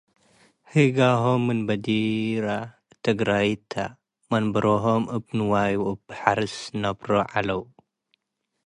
[0.73, 2.45] ሂጋሆም ምን በዲረ
[3.03, 3.93] ትግረይት ተጽ
[4.31, 7.61] መንበሮሆም እብ ንዋይ ወእብ ሐርስ ነብሮ ዐለው።